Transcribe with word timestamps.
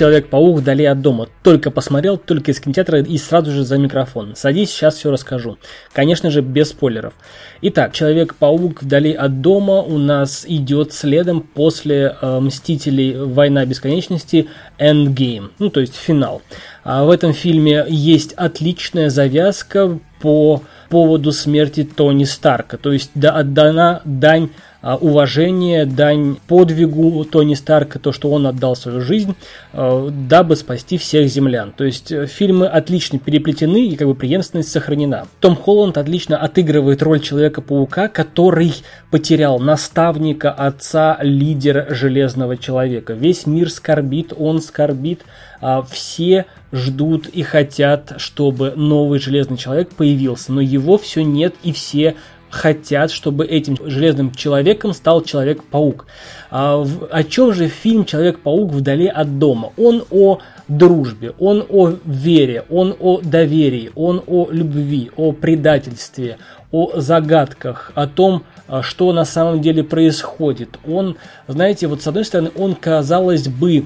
Человек-паук 0.00 0.60
вдали 0.60 0.86
от 0.86 1.02
дома. 1.02 1.28
Только 1.42 1.70
посмотрел, 1.70 2.16
только 2.16 2.52
из 2.52 2.60
кинотеатра 2.60 3.02
и 3.02 3.18
сразу 3.18 3.50
же 3.50 3.64
за 3.64 3.76
микрофон. 3.76 4.34
Садись, 4.34 4.70
сейчас 4.70 4.94
все 4.94 5.10
расскажу. 5.10 5.58
Конечно 5.92 6.30
же, 6.30 6.40
без 6.40 6.70
спойлеров. 6.70 7.12
Итак, 7.60 7.92
Человек-паук 7.92 8.82
вдали 8.82 9.12
от 9.12 9.42
дома 9.42 9.82
у 9.82 9.98
нас 9.98 10.46
идет 10.48 10.94
следом 10.94 11.42
после 11.42 12.16
э, 12.18 12.40
Мстителей 12.40 13.14
Война 13.14 13.66
бесконечности 13.66 14.48
Endgame. 14.78 15.50
Ну, 15.58 15.68
то 15.68 15.80
есть 15.80 15.96
финал. 15.96 16.40
А 16.82 17.04
в 17.04 17.10
этом 17.10 17.34
фильме 17.34 17.84
есть 17.86 18.32
отличная 18.32 19.10
завязка 19.10 19.98
по 20.22 20.62
поводу 20.88 21.30
смерти 21.30 21.84
Тони 21.84 22.24
Старка. 22.24 22.78
То 22.78 22.90
есть 22.90 23.10
да, 23.14 23.36
отдана 23.36 24.00
дань 24.06 24.48
уважение, 24.82 25.84
дань 25.84 26.36
подвигу 26.46 27.24
Тони 27.24 27.54
Старка, 27.54 27.98
то, 27.98 28.12
что 28.12 28.30
он 28.30 28.46
отдал 28.46 28.76
свою 28.76 29.00
жизнь, 29.00 29.34
а, 29.72 30.08
дабы 30.10 30.56
спасти 30.56 30.96
всех 30.96 31.28
землян. 31.28 31.72
То 31.76 31.84
есть 31.84 32.10
э, 32.10 32.26
фильмы 32.26 32.66
отлично 32.66 33.18
переплетены 33.18 33.88
и 33.88 33.96
как 33.96 34.08
бы 34.08 34.14
преемственность 34.14 34.70
сохранена. 34.70 35.26
Том 35.40 35.54
Холланд 35.54 35.98
отлично 35.98 36.38
отыгрывает 36.38 37.02
роль 37.02 37.20
Человека-паука, 37.20 38.08
который 38.08 38.74
потерял 39.10 39.58
наставника, 39.58 40.50
отца, 40.50 41.18
лидера 41.20 41.86
Железного 41.90 42.56
Человека. 42.56 43.12
Весь 43.12 43.46
мир 43.46 43.70
скорбит, 43.70 44.32
он 44.36 44.62
скорбит, 44.62 45.22
а, 45.60 45.82
все 45.82 46.46
ждут 46.72 47.26
и 47.26 47.42
хотят, 47.42 48.14
чтобы 48.16 48.72
новый 48.76 49.18
Железный 49.18 49.58
Человек 49.58 49.90
появился, 49.90 50.52
но 50.52 50.60
его 50.60 50.96
все 50.96 51.22
нет 51.22 51.54
и 51.62 51.72
все 51.72 52.16
хотят, 52.50 53.10
чтобы 53.10 53.46
этим 53.46 53.76
железным 53.80 54.32
человеком 54.34 54.92
стал 54.92 55.22
Человек-паук. 55.22 56.06
А, 56.50 56.84
о 57.10 57.24
чем 57.24 57.54
же 57.54 57.68
фильм 57.68 58.04
Человек-паук 58.04 58.72
вдали 58.72 59.06
от 59.06 59.38
дома? 59.38 59.72
Он 59.76 60.04
о 60.10 60.40
дружбе, 60.68 61.32
он 61.38 61.64
о 61.68 61.94
вере, 62.04 62.64
он 62.68 62.94
о 62.98 63.20
доверии, 63.20 63.90
он 63.94 64.22
о 64.26 64.48
любви, 64.50 65.10
о 65.16 65.32
предательстве, 65.32 66.38
о 66.72 67.00
загадках, 67.00 67.92
о 67.94 68.06
том, 68.06 68.44
а, 68.68 68.82
что 68.82 69.12
на 69.12 69.24
самом 69.24 69.60
деле 69.60 69.82
происходит. 69.82 70.78
Он, 70.86 71.16
знаете, 71.48 71.86
вот 71.86 72.02
с 72.02 72.06
одной 72.06 72.24
стороны, 72.24 72.50
он, 72.56 72.74
казалось 72.74 73.48
бы, 73.48 73.84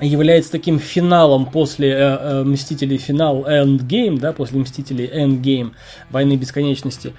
является 0.00 0.50
таким 0.50 0.78
финалом 0.78 1.46
после 1.46 1.90
э, 1.90 1.94
э, 1.96 2.44
Мстителей 2.44 2.98
финал 2.98 3.44
Endgame, 3.48 4.18
да, 4.18 4.32
после 4.32 4.58
Мстителей 4.58 5.06
Endgame, 5.06 5.72
Войны 6.10 6.36
Бесконечности. 6.36 7.12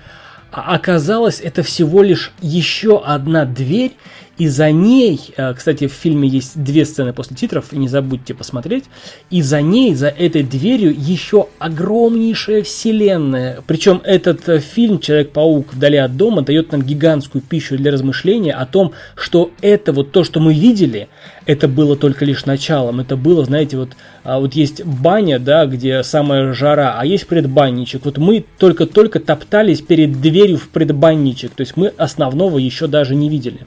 А 0.52 0.74
оказалось, 0.76 1.42
это 1.42 1.64
всего 1.64 2.02
лишь 2.02 2.32
еще 2.42 3.02
одна 3.04 3.46
дверь, 3.46 3.94
и 4.38 4.50
за 4.50 4.72
ней, 4.72 5.20
э, 5.38 5.54
кстати, 5.54 5.88
в 5.88 5.94
фильме 5.94 6.28
есть 6.28 6.62
две 6.62 6.86
сцены 6.86 7.14
после 7.14 7.38
титров, 7.38 7.72
не 7.72 7.88
забудьте 7.88 8.34
посмотреть, 8.34 8.86
и 9.30 9.42
за 9.42 9.62
ней, 9.62 9.96
за 9.96 10.08
этой 10.10 10.44
дверью 10.44 10.94
еще 10.98 11.48
огромнейшая 11.58 12.64
вселенная. 12.64 13.62
Причем 13.66 14.02
этот 14.04 14.48
э, 14.50 14.60
фильм 14.60 15.00
«Человек-паук 15.00 15.74
вдали 15.74 15.98
от 15.98 16.18
дома» 16.18 16.42
дает 16.42 16.72
нам 16.74 16.82
гигантскую 16.82 17.42
пищу 17.42 17.78
для 17.78 17.92
размышления 17.92 18.54
о 18.54 18.66
том, 18.66 18.92
что 19.16 19.52
это 19.62 19.94
вот 19.94 20.12
то, 20.12 20.26
что 20.26 20.42
мы 20.42 20.54
видели, 20.54 21.08
это 21.46 21.68
было 21.68 21.96
только 21.96 22.26
лишь 22.26 22.46
началом. 22.46 23.00
Это 23.00 23.16
было, 23.16 23.46
знаете, 23.46 23.78
вот, 23.78 23.92
а, 24.24 24.40
вот 24.40 24.54
есть 24.54 24.84
баня, 24.84 25.40
да, 25.40 25.66
где 25.66 26.04
самая 26.04 26.54
жара, 26.54 26.96
а 26.98 27.06
есть 27.06 27.28
предбанничек. 27.28 28.06
Вот 28.06 28.18
мы 28.18 28.46
только-только 28.58 29.20
топтались 29.20 29.82
перед 29.82 30.22
дверью 30.22 30.58
в 30.58 30.70
предбанничек. 30.70 31.52
То 31.52 31.62
есть 31.62 31.78
мы 31.78 31.88
основного 31.98 32.58
еще 32.58 32.88
даже 32.88 33.16
не 33.16 33.30
видели. 33.30 33.60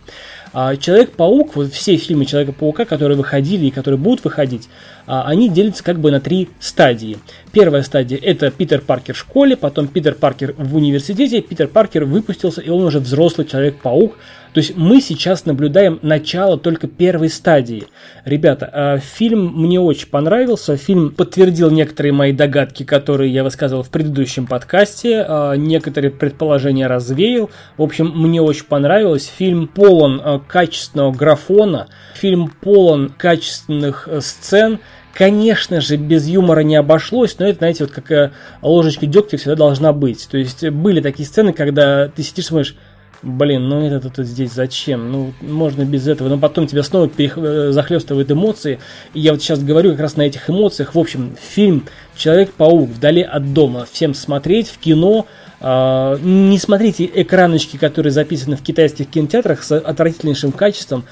А 0.53 0.77
Человек-паук, 0.77 1.57
вот 1.57 1.73
все 1.73 1.97
фильмы 1.97 2.25
Человека-паука, 2.25 2.85
которые 2.85 3.17
выходили 3.17 3.67
и 3.67 3.71
которые 3.71 3.99
будут 3.99 4.25
выходить, 4.25 4.69
а, 5.07 5.25
они 5.27 5.49
делятся 5.49 5.83
как 5.85 5.99
бы 6.01 6.11
на 6.11 6.21
три 6.21 6.49
стадии. 6.61 7.19
Первая 7.53 7.83
стадия 7.83 8.19
это 8.21 8.51
Питер 8.51 8.81
Паркер 8.81 9.15
в 9.15 9.19
школе, 9.19 9.57
потом 9.57 9.89
Питер 9.89 10.15
Паркер 10.15 10.55
в 10.57 10.77
университете, 10.77 11.41
Питер 11.41 11.69
Паркер 11.69 12.05
выпустился, 12.05 12.61
и 12.61 12.71
он 12.71 12.83
уже 12.83 12.99
взрослый 12.99 13.47
Человек-паук, 13.47 14.17
то 14.53 14.61
есть 14.61 14.77
мы 14.77 15.01
сейчас 15.01 15.45
наблюдаем 15.45 15.99
начало 16.03 16.59
только 16.59 16.89
первой 16.89 17.29
стадии. 17.29 17.85
Ребята, 18.25 18.71
а, 18.73 18.99
фильм 18.99 19.53
мне 19.55 19.79
очень 19.79 20.09
понравился. 20.09 20.77
Фильм 20.77 21.11
подтвердил 21.11 21.71
некоторые 21.71 22.13
мои 22.13 22.33
догадки, 22.33 22.83
которые 22.83 23.33
я 23.33 23.45
высказывал 23.45 23.83
в 23.83 23.91
предыдущем 23.91 24.47
подкасте. 24.47 25.27
Некоторые 25.57 26.11
предположения 26.11 26.87
развеял. 26.87 27.51
В 27.77 27.83
общем, 27.83 28.13
мне 28.15 28.41
очень 28.41 28.65
понравилось. 28.65 29.31
Фильм 29.39 29.69
полон 29.69 30.38
качественного 30.39 31.13
графона. 31.13 31.89
Фильм 32.15 32.49
полон 32.49 33.13
качественных 33.17 34.09
э, 34.09 34.21
сцен. 34.21 34.81
Конечно 35.15 35.81
же, 35.81 35.97
без 35.97 36.29
юмора 36.29 36.61
не 36.61 36.77
обошлось, 36.77 37.37
но 37.39 37.47
это, 37.47 37.59
знаете, 37.59 37.85
вот 37.85 37.93
как 37.93 38.33
ложечка 38.63 39.07
дегтя 39.07 39.37
всегда 39.37 39.57
должна 39.57 39.93
быть. 39.93 40.29
То 40.31 40.39
есть 40.39 40.69
были 40.69 41.01
такие 41.01 41.27
сцены, 41.27 41.53
когда 41.53 42.09
ты 42.09 42.23
сидишь 42.23 42.45
и 42.45 42.49
смотришь, 42.49 42.77
блин, 43.23 43.69
ну 43.69 43.87
это 43.87 44.11
тут 44.11 44.27
здесь 44.27 44.53
зачем? 44.53 45.11
Ну, 45.11 45.33
можно 45.41 45.85
без 45.85 46.07
этого. 46.07 46.29
Но 46.29 46.39
потом 46.39 46.67
тебя 46.67 46.83
снова 46.83 47.09
перех... 47.09 47.37
Э, 47.39 47.73
захлестывают 47.73 48.31
эмоции. 48.31 48.79
И 49.15 49.21
я 49.21 49.33
вот 49.33 49.43
сейчас 49.43 49.63
говорю 49.63 49.93
как 49.93 50.01
раз 50.01 50.17
на 50.17 50.23
этих 50.23 50.49
эмоциях. 50.49 50.95
В 50.95 50.99
общем, 50.99 51.37
фильм 51.41 51.85
Человек-паук 52.17 52.91
вдали 52.91 53.23
от 53.23 53.53
дома. 53.53 53.87
Всем 53.91 54.15
смотреть 54.15 54.69
в 54.69 54.79
кино. 54.79 55.27
Uh, 55.61 56.21
не 56.23 56.57
смотрите 56.57 57.11
экраночки, 57.13 57.77
которые 57.77 58.13
записаны 58.13 58.55
в 58.55 58.63
китайских 58.63 59.11
кинотеатрах 59.11 59.65
с 59.65 59.77
отвратительнейшим 59.77 60.53
качеством. 60.53 61.05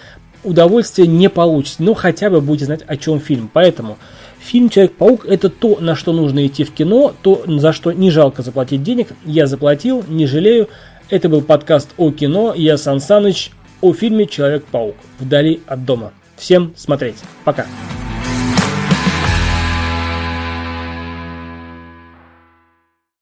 Удовольствие 0.44 1.08
не 1.08 1.28
получится, 1.28 1.82
но 1.82 1.94
хотя 1.94 2.30
бы 2.30 2.40
будете 2.40 2.66
знать, 2.66 2.82
о 2.86 2.96
чем 2.96 3.18
фильм. 3.18 3.50
Поэтому 3.52 3.98
фильм 4.38 4.68
Человек-паук 4.68 5.26
это 5.26 5.48
то, 5.48 5.78
на 5.80 5.96
что 5.96 6.12
нужно 6.12 6.46
идти 6.46 6.62
в 6.62 6.70
кино, 6.70 7.12
то, 7.22 7.42
за 7.46 7.72
что 7.72 7.90
не 7.90 8.10
жалко 8.12 8.42
заплатить 8.42 8.84
денег. 8.84 9.08
Я 9.24 9.48
заплатил, 9.48 10.04
не 10.06 10.26
жалею. 10.26 10.68
Это 11.08 11.28
был 11.28 11.40
подкаст 11.40 11.90
о 11.98 12.10
кино. 12.10 12.52
Я 12.52 12.76
Сан 12.76 12.98
Саныч 12.98 13.52
о 13.80 13.92
фильме 13.92 14.26
Человек-паук. 14.26 14.96
Вдали 15.20 15.60
от 15.66 15.84
дома. 15.84 16.12
Всем 16.36 16.72
смотреть. 16.76 17.18
Пока. 17.44 17.66